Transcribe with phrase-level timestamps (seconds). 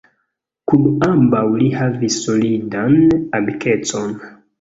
[0.69, 2.97] Kun ambaŭ li havis solidan
[3.41, 4.17] amikecon.